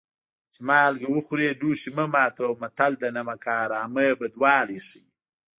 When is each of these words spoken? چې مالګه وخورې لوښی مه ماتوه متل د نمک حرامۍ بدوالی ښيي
چې 0.53 0.59
مالګه 0.67 1.07
وخورې 1.11 1.57
لوښی 1.59 1.89
مه 1.97 2.05
ماتوه 2.13 2.57
متل 2.61 2.91
د 2.99 3.03
نمک 3.15 3.43
حرامۍ 3.59 4.09
بدوالی 4.19 4.79
ښيي 4.87 5.01